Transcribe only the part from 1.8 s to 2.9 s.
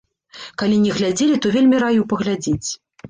раю паглядзець.